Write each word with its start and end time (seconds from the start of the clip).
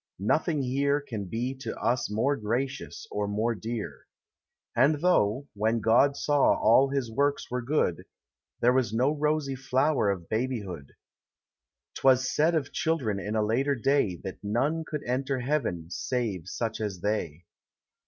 Nothing 0.17 0.63
here 0.63 0.99
Can 0.99 1.25
be 1.25 1.53
to 1.59 1.79
us 1.79 2.09
more 2.09 2.35
gracious 2.35 3.05
or 3.11 3.27
more 3.27 3.53
dear. 3.53 4.07
And 4.75 4.95
though, 4.95 5.47
when 5.53 5.79
God 5.79 6.17
saw 6.17 6.59
all 6.59 6.89
his 6.89 7.11
works 7.11 7.51
were 7.51 7.61
good, 7.61 8.05
There 8.61 8.73
was 8.73 8.91
no 8.91 9.11
rosy 9.15 9.53
flower 9.53 10.09
of 10.09 10.27
babyhood, 10.27 10.93
'T 11.93 12.01
was 12.03 12.27
said 12.27 12.55
of 12.55 12.73
children 12.73 13.19
in 13.19 13.35
a 13.35 13.45
later 13.45 13.75
day 13.75 14.15
That 14.23 14.39
none 14.43 14.85
could 14.85 15.03
enter 15.03 15.37
Heaven 15.37 15.91
save 15.91 16.47
such 16.47 16.81
as 16.81 17.01
they. 17.01 17.45